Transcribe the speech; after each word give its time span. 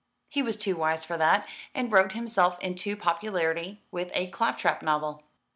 He 0.29 0.41
was 0.41 0.57
too 0.57 0.75
wise 0.75 1.05
for 1.05 1.15
that, 1.17 1.47
and 1.75 1.91
wrote 1.91 2.13
himself 2.13 2.59
into 2.59 2.95
popularity 2.97 3.83
with 3.91 4.09
a 4.15 4.31
claptrap 4.31 4.81
novel." 4.81 5.21